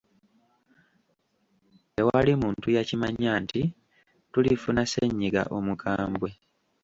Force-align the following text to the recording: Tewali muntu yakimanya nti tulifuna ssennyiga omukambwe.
Tewali 1.93 2.33
muntu 2.41 2.67
yakimanya 2.75 3.31
nti 3.43 3.61
tulifuna 4.33 4.81
ssennyiga 4.85 5.41
omukambwe. 5.57 6.29